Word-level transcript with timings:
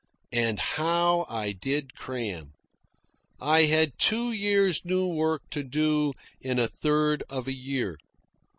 And 0.33 0.57
how 0.59 1.27
I 1.29 1.51
did 1.51 1.93
cram! 1.93 2.53
I 3.39 3.65
had 3.65 3.99
two 3.99 4.31
years' 4.31 4.83
new 4.83 5.05
work 5.05 5.47
to 5.51 5.61
do 5.63 6.13
in 6.39 6.57
a 6.57 6.67
third 6.67 7.23
of 7.29 7.47
a 7.47 7.53
year. 7.53 7.99